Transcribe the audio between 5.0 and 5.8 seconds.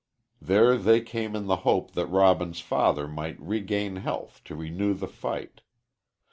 fight.